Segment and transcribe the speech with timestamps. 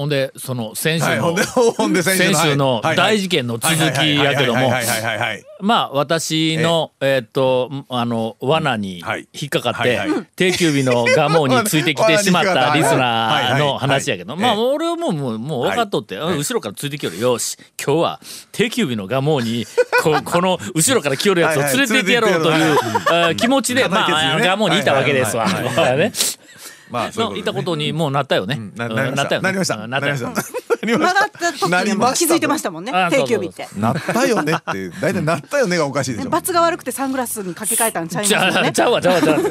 [0.00, 4.72] ほんでその先週の、はい、先先週の大事件の続きやけども。
[5.60, 10.00] まあ私のえーっとあの罠にはい引っかかって
[10.34, 18.20] 定休日の蒲生についてきてしまったリスナーの話やけどまあ俺はもうもうもう分かっとってうん後ろからついてきよるよし今日は
[18.52, 19.66] 定休日の蒲生に
[20.02, 25.46] ここの後ろから来よるやつを連れて行ってやろうという気持ちでまあ蒲生にいたわけですわ。
[26.90, 28.60] まあ、そうのいいうことたことにもうなったよね。
[28.76, 29.34] なうんなりました。
[29.36, 29.42] よね。
[29.42, 29.76] なりました。
[29.76, 30.50] うんなったよなりました。
[30.82, 32.92] 曲った時にも気づいてましたもんね。
[32.92, 33.68] あ定休日って。
[33.76, 36.30] なったよねって、大体なったよねがおかしいでしょ。
[36.30, 38.68] 罰が悪くてサングラスにかけ替えたんちゃいちますね。
[38.68, 39.50] ゃちゃうわちゃうわちゃうわ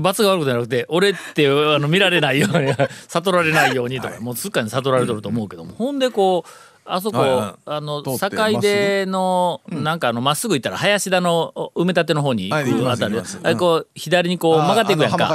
[0.00, 2.72] 罰が悪くじゃなくて俺ってあの見られないように
[3.08, 6.50] 悟られないようにとか、もうすっかり悟られとると思うけども、ほんでこう
[6.86, 8.18] あそこ、あの境
[8.60, 15.34] 出のなんかあのまっすぐ行ったら林田の埋め立ての方に行くあたりれこう左にこう曲がっていくやんか。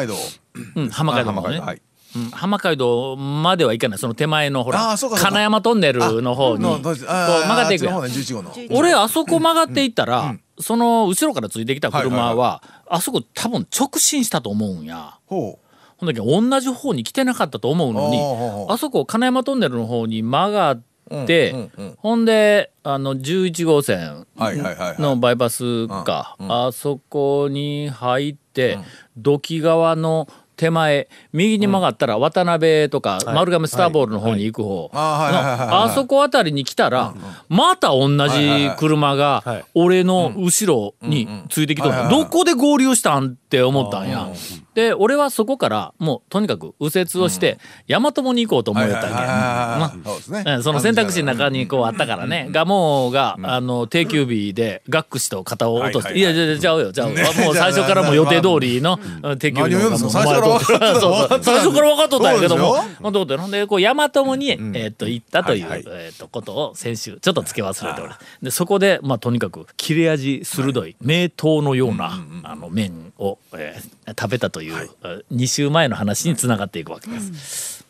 [0.75, 1.81] うん、浜街道ね、はいはい。
[2.15, 3.97] うん、浜街道までは行かない。
[3.99, 6.63] その手前のほら金山トンネルの方に。
[6.63, 7.95] こうの曲がっていくやん。
[7.95, 8.77] あっちの方ね、11号の。
[8.79, 15.17] 俺あそこ曲がっていったら、その後ろからついてきた車は,、あそこ多分直進したと思うんや。
[15.27, 15.59] ほ
[15.97, 20.81] ほんだけど同じ方に来てなかったと思うのにあそこ金山トンネルの方に曲がっ
[21.27, 24.25] て、ほんであの11号線。
[24.37, 28.79] のバイパスか、あそこに入って、
[29.17, 30.27] 土器川の
[30.59, 34.89] 手前右に曲がったら渡辺とか丸亀スターボールの方に行く方。
[34.93, 37.13] あそこあたりに来たら
[37.47, 44.27] また同じ車が俺の後ろについてきとどこで合流したんって思ったんや。
[44.75, 49.39] で俺はそこからもうとにかく右折をして大和もに行こうと思いよったんはいはいはいや。
[49.39, 49.99] はい。
[50.05, 50.43] そうですね。
[50.45, 59.39] うんその選択肢の中にこうあったからね、ガモが、あの定休日でガック氏と肩を落として、いやいやちゃうよちゃうよもう最初からもう予定通りのうん。
[59.39, 60.09] 定休日何を言うんですか？
[60.09, 62.75] 最初から分 かっとったんやけども。
[62.75, 77.85] そうですよほんでほんでこう大和もに、えと行ったという、えとことを先週ちょっと付け忘れておるでそこでまあとにかく切れ味鋭い名刀のような、あの麺を、えー食べたという、えー2週前の話につながっていくわけです。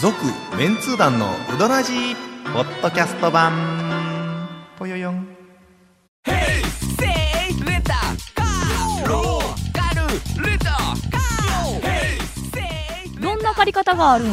[0.00, 0.16] 続
[0.58, 2.14] メンツー団のウドラジー
[2.52, 4.48] ポッドキャスト版。
[4.78, 5.28] ぽよよん。
[13.20, 14.28] どんな借り方があるん？
[14.28, 14.32] ウ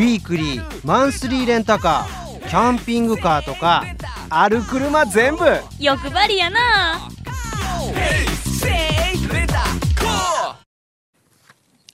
[0.00, 3.84] ィークリーマンスリーレンタカーキャンピングカーとか
[4.32, 5.44] ある車全部。
[5.80, 7.08] 欲張りやな。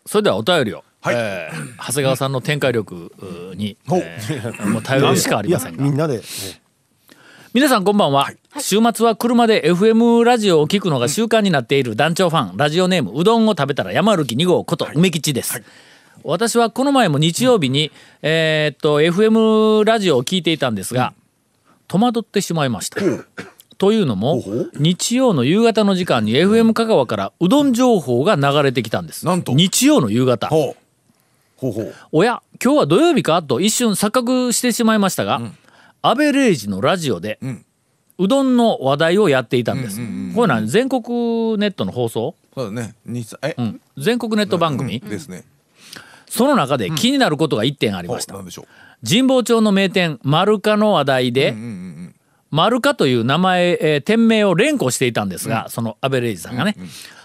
[0.04, 1.14] それではお便りを、はい。
[1.16, 3.12] えー長谷川さんの展開力
[3.52, 5.82] うに、えーもう頼るしかありませんが。
[5.82, 6.20] みんなで。
[7.54, 12.56] 皆さんこんばんは、週末は車で FM ラジオを聞くのが習慣になっている団長ファン。
[12.58, 15.62] ラジオネームうどんを食べたら山歩き2号こと梅吉です、
[16.22, 21.14] 私はこの前も日曜日に、えーっと FM ラジオを聞いていたんですが、
[21.88, 23.00] 戸惑ってしまいました。
[23.78, 24.42] というのも
[24.74, 29.26] 日曜の夕方の時間に FM 香川からうどん情報が流れてきたんです。
[29.26, 29.52] なんと。
[29.52, 30.50] 日曜の夕方。
[32.12, 33.42] おや今日は土曜日か？
[33.42, 35.40] と一瞬錯覚してしまいましたが、
[36.02, 37.64] アベレージのラジオで、ん。
[38.18, 40.00] うどんの話題をやっていたんです、
[40.34, 40.68] これ何？
[40.68, 42.94] 全国ネットの放送、そうだね。
[43.04, 45.44] うん、全国ネット番組、ですね。
[46.36, 48.66] その中で気になることが1点ありました、なんでしょう。
[49.06, 51.54] 神保町の名店丸カの話題で、
[52.50, 56.76] 丸カという名前、えー店名を連呼していたんですが、そのアベレージさんがね、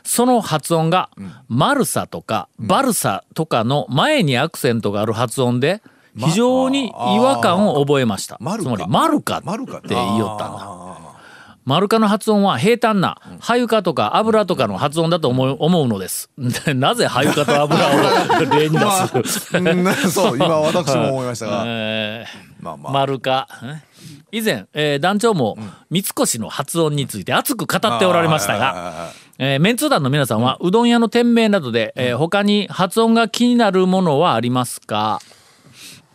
[0.04, 1.10] その発音が、
[1.48, 5.82] マルサとかバルサとかの前にアクセントがある発音で
[6.18, 11.11] 非常に違和感を覚えました、マルカつまりマルカって言いよったんだ
[11.72, 16.30] マルカの発音は平坦なハユカとか油とかの発音だと思う思うのです。
[16.76, 21.64] なぜハユカと油を例に出す、うんそう、今私も思いましたが。
[21.68, 22.92] えーまあまあ。
[22.94, 23.48] 丸か
[24.34, 25.58] 以前、えー団長も
[25.90, 28.94] 三越の発音について熱く語っておられましたが、が。
[29.40, 35.22] えーメンツー団の皆さんはうどん屋の店名などで、えー他に発音が気になるものはありますか？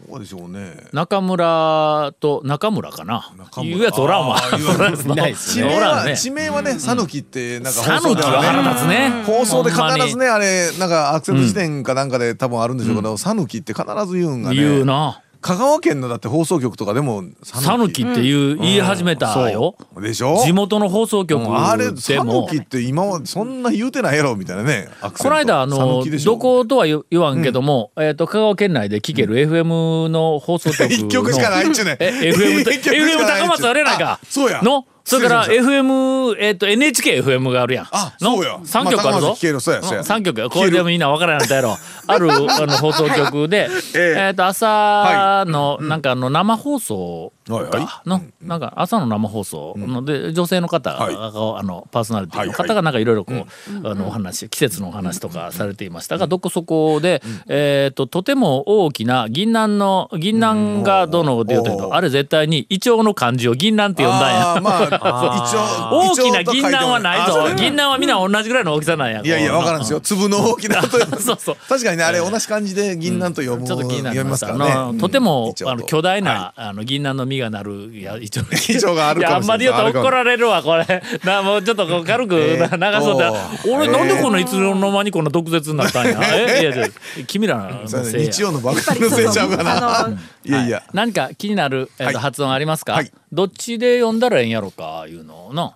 [0.09, 0.77] どうでしょうね。
[0.93, 3.33] 中村と中村かな？
[3.37, 3.77] 中村。
[3.77, 4.41] いうやつおらんわ。
[4.41, 9.25] 地名は、地名はね、さぬきって、なんかさぬきは腹立つね。
[9.27, 14.57] 放送で必ずね、あれ、なんかアクセント辞典かなんかで多分あるんでしょうけど、さぬきって必ず言うんがね。
[14.57, 19.77] 言うな香川県のだって放送局とかでも讃岐っていう言い始めたよ。
[19.79, 20.03] そう。
[20.03, 20.39] でしょ？
[20.45, 21.57] 地元の放送局うん。
[21.57, 24.89] あれで讃も岐って今はそんな言うてないやろみたいなね。
[25.01, 34.13] この間あのどことは言言わんけども、えっ、と香川県内で聞ける FM の放送局の一曲しかないっちゅうねえ FM FM 高松あれやないか。
[34.15, 34.63] あそうや。
[34.63, 37.89] のそれから FM えっ、と NHKFM があるやん。
[37.93, 38.59] あのそうや。
[38.65, 39.11] 三曲あるぞ。
[39.11, 41.77] まあ高松聞けるそうやこれでもみんなわからんやったやろ。
[42.09, 43.69] あるあの放送局で。
[43.95, 47.71] えっ、と朝のなんかあの生放送はいはい。
[47.87, 51.15] かのなんか朝の生放送ので女性の方が、はい。
[51.17, 64.61] あのパーソナリティの方がなんかいろいろこう、あのお話季節のお話とかされていましたがどこそこで、えっ、ととても大きな銀杏の銀杏がどので言うというとあれ絶対にイチョウの漢字を銀杏って呼んだんや。
[64.61, 67.55] まあ 大きな銀杏はないぞ。
[67.57, 69.21] 銀杏杏はみんな同じぐらいの大きさなんや。
[69.23, 70.01] いやいやこうわからんですよ。
[70.01, 70.89] 粒の大きなと
[71.21, 71.57] そうそう。
[71.69, 74.99] 確かにねあれ同じ漢字で銀杏と読むちょっと気になり読みますからね。
[74.99, 78.43] とてもあの巨大な、はあの銀杏の実がなるいや一応。
[78.43, 79.69] イチョウがあるいやあかもしれない。
[79.69, 81.03] んまり言うと怒られるわこれ。
[81.25, 82.35] なもうちょっとこう軽く
[82.79, 83.31] な流そうで。
[83.71, 86.21] 俺なんでこんないつの間にこんな毒舌になったんや？
[86.37, 86.89] えいやいや
[87.27, 88.31] 君らのせいや。
[88.31, 90.11] 日曜の番組のせいちゃうかな。
[90.45, 90.83] いやいや。
[90.93, 92.25] 何か気になる、えーとはい。
[92.27, 93.11] 発音ありますか、はい。
[93.33, 95.75] どっちで読んだらええんやろかいうのの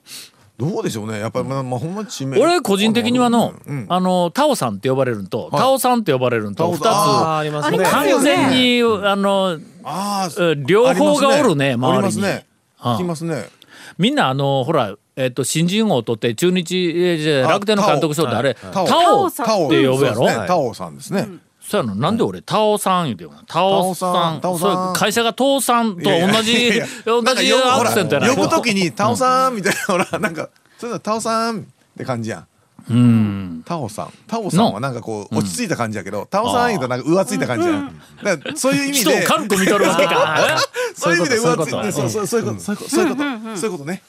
[0.60, 1.18] どうでしょうね。
[1.18, 3.86] やっぱりまあまあほんま地名俺個人的にはの、うん。
[3.88, 5.60] あのタオさんって呼ばれるのと、はい。
[5.60, 6.86] タオさんって呼ばれるのとタオ二つ。
[6.86, 7.78] ありますね。
[7.78, 10.28] もう完全にあのあ
[10.66, 12.02] 両方がおるね周りに。
[12.02, 12.46] ますね。
[12.84, 12.92] うん。
[12.92, 13.48] 聞きますね。
[13.96, 19.30] みんなあのほら、えっと新人王を取って中日、えーじゃああ楽天の監督賞ってあれタオ,、タオ。
[19.30, 20.26] さんタオって呼ぶやろ？
[20.46, 21.28] タオさんですね
[21.70, 21.94] そうやの？
[21.94, 24.86] なんで俺タオさん言うてよタオさんタオさんタオさん。
[24.86, 28.26] そう会社が倒産と同じ同じアクセントやな。
[28.26, 31.62] い呼ぶときにタオさんみたいな ほらなんかそういうのタオさんっ
[31.96, 32.46] て感じやん。
[32.90, 33.62] うん。
[33.64, 34.08] タオさん。
[34.26, 38.00] タオさんはなんかこう落ち着いた感じやけどタオさん言うとなんか浮ついた感じやん。
[38.24, 39.22] だからそういう意味で。
[39.22, 40.58] 軽く見とるわけか。
[40.96, 42.60] そういう意味で浮つこといてそうそうそういうこと。
[42.60, 44.02] そういうことそういうことそういうことね。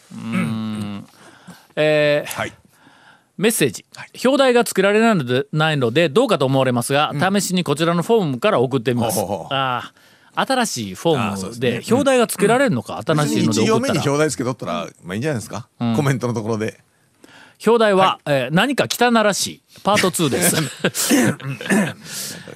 [1.76, 2.54] えーはい
[3.42, 3.86] メッセージ、
[4.24, 9.20] 表題が作られないのでないのでどうかと思われますが、試しにこちらのフォームから送ってみます。
[9.50, 10.02] あー
[10.34, 15.68] 新しいフォあームで表題が作られるのか、新しいので送ったら目に表題つけとったらまあいいんじゃないですか？
[15.96, 16.80] コメントのところで。
[17.66, 20.56] 表題は、えー何か汚らしいパート2です。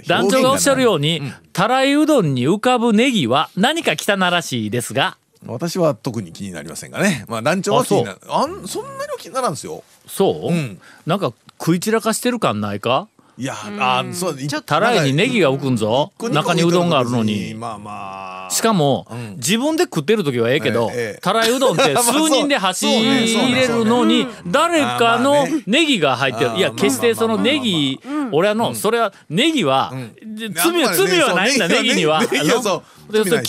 [0.08, 1.22] 団長がおっしゃるように、
[1.52, 5.18] たらいうどんに浮かぶネギは何か汚らしいですが
[5.48, 7.26] 私は特に気になりませんがね。
[7.28, 8.20] まあ団長は気になる。
[8.30, 9.84] あんそんなには気にならんですよ。
[10.08, 10.80] そう、うん。
[11.06, 13.08] なんか食い散らかしてる感ないか？
[13.38, 16.14] いやあそうちょたらいにネギが浮くんぞ。
[16.32, 17.54] 中にうどんがあるのに。
[17.54, 19.36] まあまあしかも、ん。
[19.36, 20.90] 自分で食ってる時はええけど、
[21.22, 26.52] たらいうどんって数人で走れるのに 誰かまあのネギが入ってる。
[26.56, 28.00] いや決してそのネギ
[28.32, 29.94] 俺はのそれはネギは
[30.24, 32.22] で罪は罪はないんだネギには。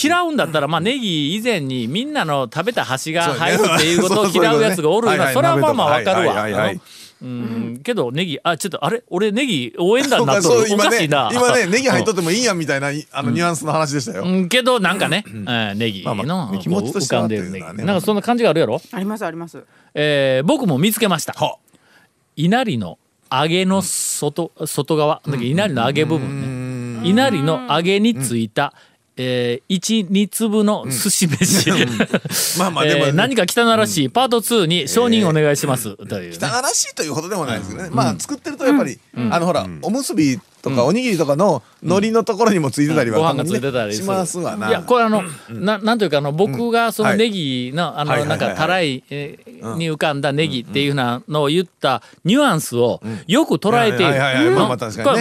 [0.02, 6.72] 嫌うんだったらまあネギ以前にみんなの食べた端が入るっていうことを 嫌うやつがおるはいはそれはまあまあわかるわ。
[7.22, 7.80] うん。
[7.82, 9.02] けどネギあちょっとあれ？
[9.08, 10.66] 俺ネギ応援団になっとる。
[10.72, 11.30] おかしいな。
[11.32, 14.24] 今ね ネギ入っとってもいいやんみたいなあのニュアンスの話でしたよ。
[14.24, 19.62] うんけどなんかね、えーネギまあまの気持ちとしてはねなんかそんな感じがあるやろ、ありますあります。
[19.94, 21.32] えー僕も見つけました。
[21.32, 21.56] は。
[22.36, 22.98] 稲荷の
[23.32, 25.22] 揚げの外外側？
[25.40, 27.08] 稲荷の揚げ部分ね。
[27.08, 28.72] 稲荷の揚げについた、
[29.16, 31.70] えー、12粒の寿司飯、
[32.58, 34.10] まあまあでもえー何か汚らしい。
[34.10, 38.98] パート2に承認お願いします、というね、汚らしいというほどでもないですけどね、まあ作ってるとやっぱり、
[39.30, 44.68] あのほら、おむすびとかおにぎりとかの海苔のところにもついてたりは、ご飯がついてたりしますわな。
[44.68, 54.04] いやこれあの、ななんというかあの僕がそのネギの、あのなんかたらいえーに浮かんだネギっていうふうなのを言ったニュアンスをよく捉えて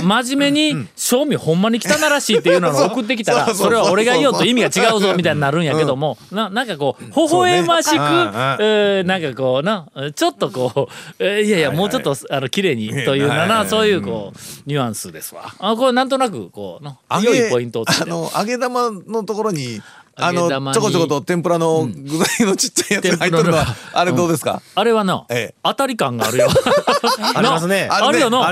[0.02, 8.00] 真面目に正味ほんまに汚らしいっていうのを 送ってきたらそれは俺が言おうと意味が違うぞみたいになるんやけどもななんかこう微笑ましく、ね。
[8.00, 8.08] うん。
[8.08, 8.26] うん。
[8.60, 15.54] えーなんかこうなちょっとこう、えーいやいやもうちょっとあの綺麗にというなそういうこうニュアンスですわ。
[15.60, 19.82] あこれなんとなくこうな揚げ良いポイントあの揚げ玉のところに
[20.18, 25.56] あのちょこちょこと天ぷらの具材のちっちゃいやつが入っとるのは、あれどうですか、あれはな、ええ。
[25.62, 26.48] 当たり感があるよ。
[27.36, 27.88] ありますね。
[27.88, 28.48] なあるよな。
[28.48, 28.52] あ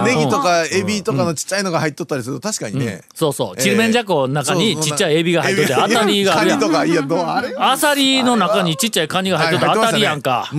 [0.00, 3.54] のネギとかエビとかのちっちゃいのが入っとったりすると確かにね、そうそう。
[3.56, 3.62] ええ。
[3.62, 6.58] ちりめんじゃこの中にちっちゃいエビが入っとって当たりがあるやん。
[6.58, 7.54] カニとかいやどうあれ？
[7.56, 10.50] アサリの中にちっちゃいカニが入っとって当たりやんか。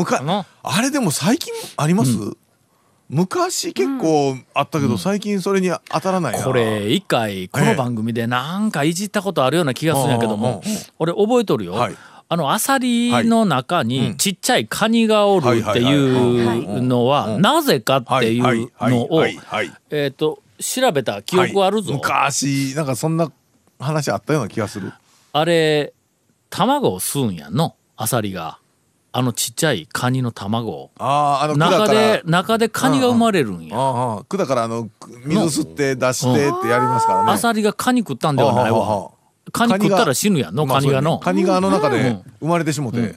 [0.63, 2.11] あれでも最近あります、
[3.09, 6.43] 昔結構あったけど、最近それに当たらないな。
[6.43, 10.61] これ一回この番組でなんかいじったことあるような気がするんやけども
[10.99, 11.73] 俺覚えとるよ。
[11.73, 11.95] はい。
[12.29, 19.23] あのアサリの中にちっちゃいカニがおるっていうのはなぜかっていうのを
[19.89, 21.93] えっと調べた記憶あるぞ。
[21.93, 22.01] はい。
[22.01, 23.31] 昔なんかそんな
[23.79, 24.91] 話あったような気がする。
[25.31, 25.93] あれ
[26.49, 28.59] 卵を吸うんやんのアサリが
[29.17, 30.69] あのちっちゃいカニの卵。
[30.69, 33.75] をああ、あの、中で、中でカニが生まれるんや。
[33.75, 34.89] ああ、管からあの、
[35.25, 37.31] 水吸って出してってやりますからね。
[37.31, 39.09] アサリがカニ食ったんではないわ。
[39.51, 41.17] カニ食ったら死ぬやんのまあカニがの。
[41.17, 42.21] カニがあの中でうん。
[42.41, 43.15] 生まれてしもて。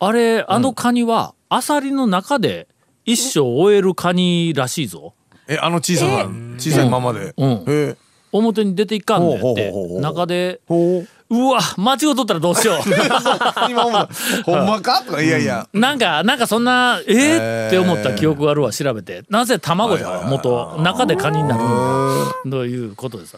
[0.00, 2.66] あれあのカニはアサリの中で
[3.04, 5.14] 一生終えるカニらしいぞ。
[5.46, 6.24] え、あの小さな、
[6.58, 7.32] 小さいままで。
[7.36, 7.96] うん。
[8.32, 9.72] 表に出ていかんねんって。
[10.00, 11.36] 中でほう。
[11.36, 12.78] うわ間違うとったらどうしよ
[13.68, 14.14] 今思った。
[14.44, 15.02] ほんまか？
[15.02, 15.66] とか、いやいや。
[15.72, 19.24] うなんかなんかそんなえー、って思った記憶があるわ調べて。
[19.28, 22.50] なぜ卵じゃろ元中でカニになるん。
[22.50, 23.36] だということです。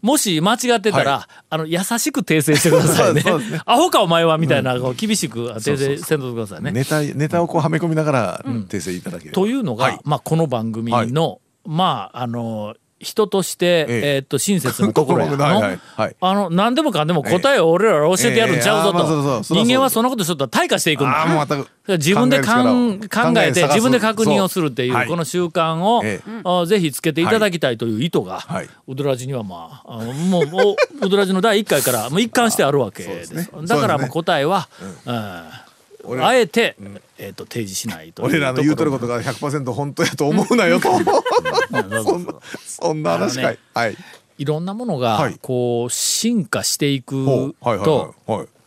[0.00, 3.22] もし間違ってたら、あの優しく訂正してくださいね。
[3.50, 3.60] ね。
[3.66, 6.70] アホかお前はみたいな、こう厳しく訂正せんとくださいね。
[6.70, 9.34] ネタ、ネタをこうはめ込みながら訂正いただければ。
[9.34, 9.98] というのが、はい。
[10.04, 13.86] まあ、この番組の、まああの人として、ええ。
[14.16, 16.16] えーっと親切なところやの、はいはいはい。
[16.20, 21.26] あの何でもかんでも答えを俺らが教えてやるんちゃうぞと、人間はそんなことしとったら退化していくんだ。
[21.88, 22.52] 自分で考
[23.38, 28.68] えて自分で確認をするっていうはいこの習慣を、えあぜひつけていただきたいという意図が、はい。
[28.88, 29.92] うどらじにはまあ
[30.28, 33.30] もうもううどらじの第1回からもう一貫してあるわけです。
[33.32, 33.48] ね。
[33.64, 34.68] だからもう答えは、
[35.06, 35.67] うん
[36.20, 36.76] あえて、
[37.18, 40.90] えー、と提示しないと俺らの言うとることが100%本当やと思うなよと。
[40.92, 40.98] そ
[42.18, 42.24] ん。
[42.24, 42.34] な、
[42.66, 43.02] そん。
[43.02, 43.58] な話かい。
[43.74, 43.96] はい。
[44.38, 44.64] いろん。
[44.64, 48.14] なものがはいこう進化していくと。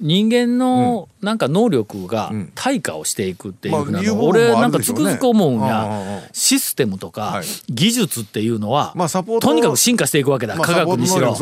[0.02, 1.38] 人間のなん。
[1.38, 2.52] か能力がん。
[2.56, 4.72] 退化をしていくっていうまあふうなの俺なん。
[4.72, 5.62] かつくづく思うん。
[5.62, 8.94] やシステムとかはい技術っていうのは
[9.40, 11.36] とにかく進化していくわけだまあ科学にしろ。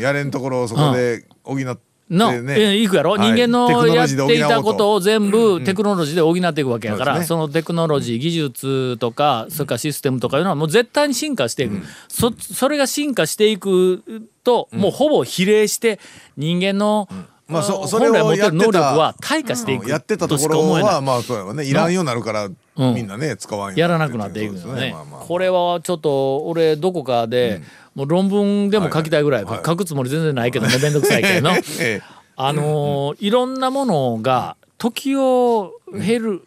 [0.00, 0.30] やれん。
[0.30, 2.54] ところをそこで補っての、ね。
[2.58, 3.32] えいくやろ、はい。
[3.32, 7.26] 人間のやっていたことを全部テクノロジーで補っていくわけやから、そうですね。
[7.28, 14.02] そのテクノロジー技術とかそれからシステムとかいうのはもう絶対に進化していく、そそれが進化していく
[14.44, 15.98] と、もうほぼ比例して
[16.36, 17.08] 人間の、
[17.48, 20.94] まあそ本それを来持ってる能力は退化していくやってたところか思えない。
[20.94, 21.64] はまあそうやわね。
[21.64, 22.94] いらんようになるからうん。
[22.94, 24.94] みんなね使わんよやらなくなっていくよね。
[25.26, 27.60] これはちょっと俺どこかで、
[27.94, 31.50] もう論文でも書きたいぐらい、書くつもり全然ないけどね面倒くさいけど
[32.36, 36.42] あのーいろんなものが時を経る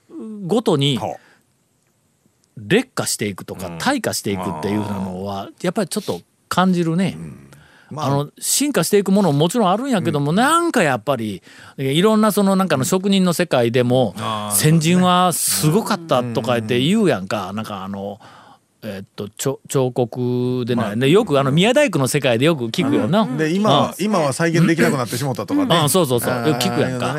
[0.47, 1.17] ごとには
[2.57, 7.17] 劣化していくとか退化していくっていうのはやっぱりちょっと感じるね。
[8.03, 8.09] あ。
[8.09, 11.41] の進化していくものももちろんあるんやけども、なんかやっぱり
[11.77, 14.15] えいろんなそのなんかの職人の世界でも
[14.51, 17.53] 先人はすごかったとか言って言うやんか。
[17.53, 18.19] なんかあの。
[18.87, 23.25] えっと彫彫刻でない、ねよくあの宮大工の世界でよく聞くよな。
[23.25, 25.75] で今は今は再現できなくなってしもったとかね。
[25.75, 25.89] うん。
[25.89, 26.31] そうそうそう。
[26.31, 27.15] あー聞くやんか。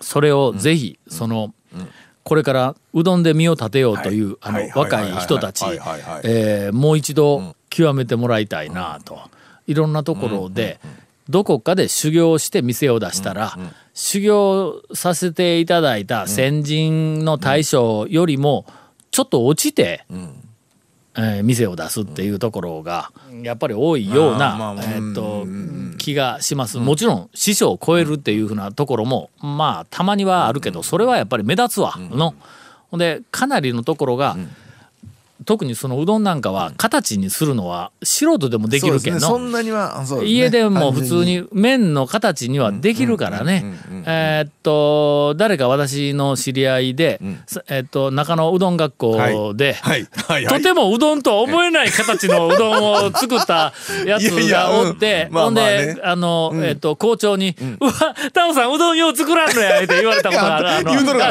[0.00, 1.52] それをぜひその、
[2.22, 5.64] これからうどんで身を立てようという、あの、はい若い人たち
[6.72, 9.18] もう一度極めてもらいたいなと、
[9.66, 10.80] いろんなところで、
[11.28, 13.56] どこかで修行して店を出したら、
[13.94, 18.66] 修行させていただいた先人の大将よりも
[19.10, 20.04] ちょっと落ちて、
[21.16, 25.46] えー店を出すっていうところがやっぱり多いような、えーっと
[25.96, 32.34] 気がします、もちろん師匠を超えるっていうふうなところもまあたまにはあるけどそれはやっぱり目立つわの。
[32.92, 34.36] でかなりのところが、
[35.44, 39.20] 特にそのうどんなんかは形にするのは素人でもできるけんの。
[39.20, 39.44] そうですね。
[39.44, 43.64] そんなには家でも普通に麺の形にはできるからね。
[44.06, 49.76] えーっと、誰か私の知り合いで、さえーっと、中野うどん学校で、
[50.48, 53.72] とてもうどんとは思えない形のうどんを作った
[54.06, 57.92] やつがおって、ほんで、あの、えーっと、校長に、うわ、
[58.32, 60.90] タオさんうどんよう作らんのや、って言われたことがある。
[60.90, 61.30] 言うとるかあ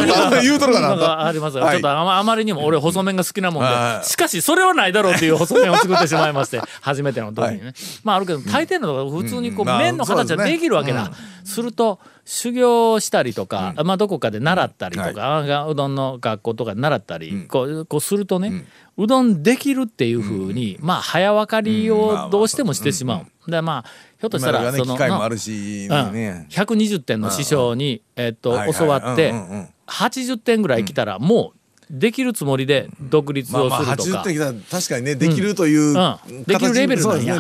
[1.32, 7.74] りますちょっとあまりにも俺細麺が好きなもんはで、しかしそれはないだろうっていう細麺を作ってしまいまして、初めての時にね。
[8.04, 11.12] まああるけど、大抵のところ普通にこうまあ麺の形はできるわけだ。
[11.44, 18.66] すると、修行したりとか、まあどこかで習ったりとか、あうどんの学校とかで習ったり、こうこうするとね、
[18.98, 23.52] うどんできるっていうふうに、まあ早分かりをどうしてもしてしまう。
[23.52, 26.14] でまあひょっとしたらその機械もあるしうん。
[26.14, 28.74] ね120点の師匠に、えっとはいはい。
[28.74, 29.70] 教わって、うんうんうん。
[29.88, 31.60] 80点ぐらい来たらもう
[31.92, 34.22] できるつもりで独立をするとか。
[34.22, 37.40] 80点きたら確かにねできるといううん、できるレベルなんや、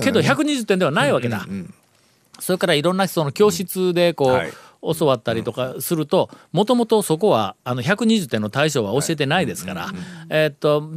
[0.00, 1.46] けど120点ではないわけだ、
[2.40, 4.52] それからいろんなその教室でこう、はい。
[4.96, 9.90] 教わったりとかするともともとそこはあの120点の対象は教えてないですから、
[10.30, 10.90] えーっと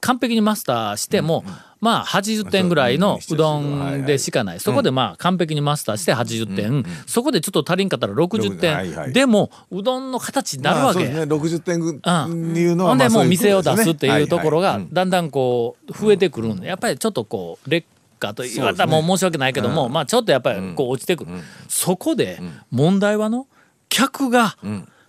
[0.00, 1.44] 完璧にマスターしても、
[1.80, 9.12] まあ80点ぐらいのうどんでしかない、そこでまあ完璧にマスターして80点、そこでちょっと足りんかったら60点、はいはい。
[9.12, 11.04] でもうどんの形になるわけ。
[11.04, 11.22] まあね。
[11.22, 12.56] 60点ぐうん。
[12.56, 14.88] いうのはほんでもう店を出すっていうところがはいはい。
[14.90, 17.86] だんだんこう増えてくるんでやっぱりちょっとこう劣
[18.20, 21.30] かと言われたらもう申し訳ないけども、まあちょっとやっぱりこう落ちてくる、
[21.68, 23.48] そこで問題はの
[23.88, 24.56] 客が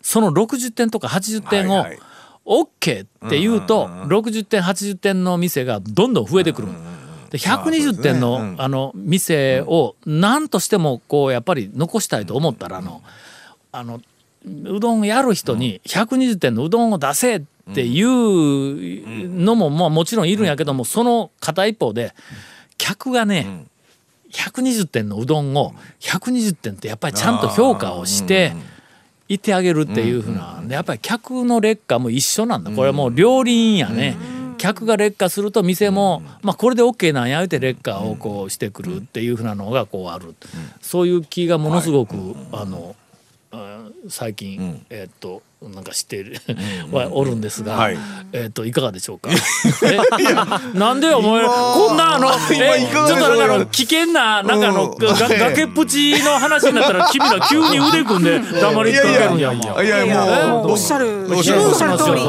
[0.01, 1.85] その60点とか80点を
[2.45, 6.69] OK って言うと60点80点の店がどんどん増えてくる。
[7.29, 13.01] で120点のあの店を何としてもこうやっぱり残したいと思ったらあの
[13.71, 14.01] あの
[14.45, 22.13] うどんやる人に120点のうどんを出せっていうのもまあもちろんいるんやけどもその片一方で
[22.81, 23.67] 客がね
[24.31, 28.53] 120点のうどんを120点ってやっぱりちゃんと評価をして
[29.29, 32.71] いってあげるっていうふうなでやっぱり客の劣化も一緒なんだ。
[32.71, 34.17] これはもう両輪やね。
[34.57, 40.35] 客が劣化すると店も、まあ、これで OK なんや言うて劣化をこうしてくるっていうふうなのがこうある、
[40.81, 42.13] そういう気がものすごく、
[42.51, 43.00] あのあ
[44.07, 46.37] 最近、えーっとなんか知っている
[46.91, 47.97] はおるんですが、はい。
[48.33, 49.29] えーっといかがでしょうか？
[49.83, 54.97] えなんでお前こんなあのえちょっとなんかの危険ななんかあの、うん。
[54.97, 59.59] が崖っぷちの話になったら君ら急に腕組んで黙りつかけるんやん。
[59.61, 60.47] かいやいや。
[60.47, 62.21] もうおっしゃるおっしゃるおっしゃる通り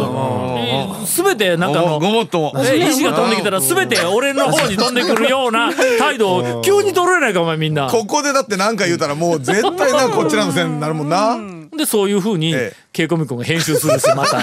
[1.06, 6.62] すべてなんかあのごもっと石が飛んできたら全て俺の方に飛んでくるような態度を。
[6.62, 7.88] 急に取れないかお前みんな。
[7.88, 11.36] ここでだって何か言うたらもう絶対なこちらのせいになるもんな。
[11.76, 12.76] でそういうふうにええ。
[12.92, 14.42] ケイコミ君が編集するしまた。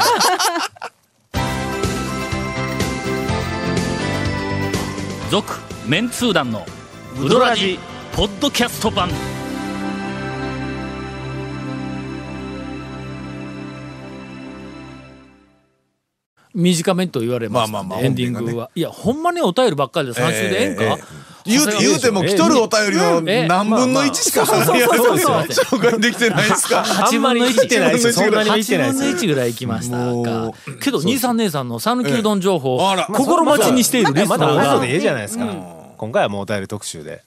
[5.30, 6.66] 続メンツー団の
[7.24, 7.78] ウドラジ
[8.14, 9.10] ポッドキャスト版。
[16.60, 20.90] 短めと言われましたまあまあまあエンディングは、いやほんまにお便りばっかりで3週でええんか、ええ。
[20.90, 21.04] ええ
[21.46, 23.48] 言うて言うても来とるお便りのええ。
[23.48, 26.82] 何分の1しかそうそうそうそうそう紹介できてないですか？
[27.10, 28.14] 8分の1行ってないですよ。
[28.14, 29.98] そんなに行ってない8です分の1ぐらい行きました。
[29.98, 30.54] もか。
[30.68, 30.80] う。
[30.80, 33.06] けど兄さん姉さんの讃岐うどん情報ええあら。
[33.06, 35.46] 心待ちにしているリスナまだーが放送でいいじゃないですか、
[35.98, 37.24] 今回はもうお便り特集で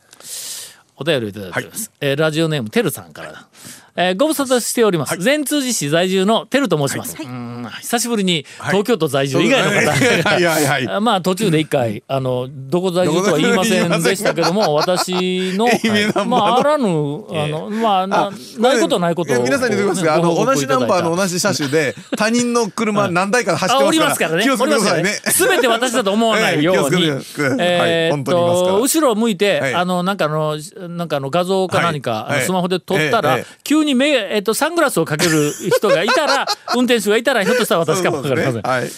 [0.97, 3.47] お便りをいただいております、えーラジオネームてるさんから
[3.97, 10.87] えーご無沙汰しております、善通寺市在住のてると申します、うーん久しぶりに東京都在住以外の方。
[10.87, 15.67] が、 まあ途中で一回あのどこ在住とは言いませんでしたけども私の
[16.27, 24.37] まああらぬあのまあなないことないこと皆さんに言っておきますが、あの、同じナンバーの同じ車種で、 他人の車何台か走ってあ、おりますから。
[24.37, 24.43] ね。
[24.43, 25.11] 気をつけてくださいね。
[25.11, 27.11] すべて私だと思わないように。
[27.59, 29.75] えっと、後ろを向いて、はい。
[29.75, 30.57] あの、なんかあの、
[30.89, 33.47] なんかあの画像か何か、スマホで撮ったら、ええええ
[33.83, 38.63] 急に目、えーっと、サングラスをかける人がいたら、 運転手がいたら、ひょっとしたら私かもわかりません。
[38.63, 38.91] はい。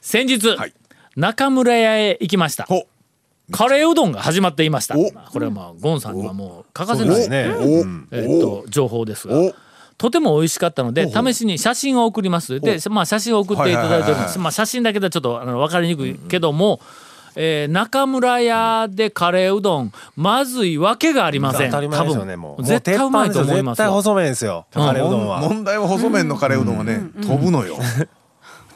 [0.00, 0.72] 先日、はい。
[1.16, 2.64] 中村屋へ行きました。
[2.64, 2.86] ほ。
[3.50, 4.98] カレーうどんが始まっていました。
[4.98, 5.10] お。
[5.10, 7.48] これはまあ、ゴンさんにはもう欠かせない、ね。
[7.48, 7.62] お、
[8.10, 9.38] えーっと、情報ですが。
[9.38, 9.54] お、
[9.98, 12.60] とても美味しかったので試しに写真を送ります。
[12.60, 16.80] で、まあ、写真を送っていただいております、まあ、写真だけではちょっとあの分かりにくいけども、
[17.36, 21.70] えー中村屋でカレーうどんまずいわけがありません。
[21.70, 22.64] 当たり前ですよねもう。
[22.64, 26.78] 絶対うまいと思いますわ絶対細麺ですよカレーうどんは、問題は細麺のカレーうどん。
[26.78, 27.78] はね、飛ぶのよ。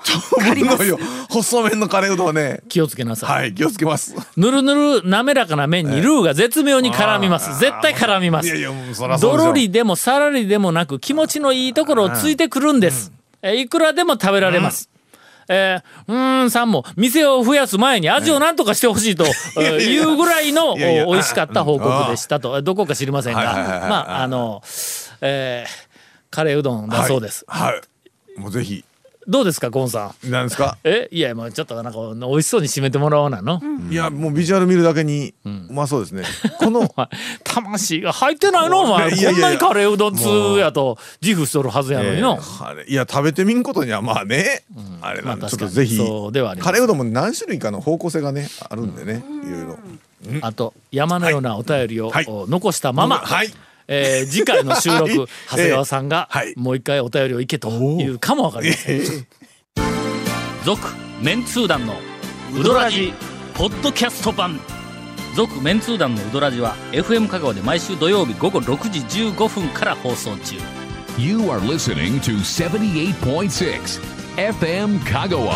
[0.06, 0.98] 飛ぶのよ。
[1.28, 4.14] 細麺のカレーうどんはね、気をつけなさい、はい、気をつけます。
[4.36, 7.58] ぬるぬる滑らかな麺にルーが絶妙に絡みます。
[7.58, 8.46] 絶対絡みます。
[8.46, 14.88] いやいや、もうそらそどろりでもさらりでもなく気持ちのいいところをついてくるんです、えーいくらでも食べられます、
[15.48, 19.24] えーうーんさんも店を増やす前に味を何とかしてほしいと
[19.58, 22.62] えーいうぐらいの美味しかった報告でしたと。
[22.62, 23.42] どこか知りませんが。
[23.88, 24.62] まああの、
[25.20, 25.86] えー
[26.28, 27.72] カレーうどんだそうです、はい。
[27.74, 28.40] はい。
[28.40, 28.84] もうぜひ。
[29.28, 30.30] どうですかゴンさん？
[30.30, 30.78] なんですか？
[30.84, 31.08] え？
[31.10, 33.60] いやもうちょっとなんか美味しそうに締めてもらおうなの、
[33.90, 36.24] いや、もうビジュアル見るだけに、うまそうですね。
[36.58, 36.88] この、
[37.44, 38.80] 魂が入ってないの？
[38.82, 39.32] お前いやいや。
[39.32, 44.64] いやこんなにカレーうどん通やと自負しとるはずやのにの、あれいや食べてみんことにはまあね、
[45.00, 46.66] あれなんで、まあちょっとぜひそうではあります。
[46.66, 49.78] カレーうどんも何種類かの方向性がねあるんでね、いろいろ
[50.42, 52.26] あと山のようなお便りを、はい。
[52.28, 53.52] お残したまま、はい
[53.88, 55.16] えー次回の収録、はい。
[55.50, 56.54] 長谷川さんが、はい。
[56.56, 59.00] もう一回お便りをいけというかもわかりません。
[60.64, 60.80] 続
[61.22, 61.94] メンツー団の
[62.54, 63.12] ウドラジ
[63.54, 64.60] ポッドキャスト版。
[65.34, 70.56] 続メンツー団のウドラジは FM 香川で毎週土曜日午後6時15分から放送中。
[71.18, 74.00] You are listening to 78.6
[74.36, 75.52] FM Kagawa.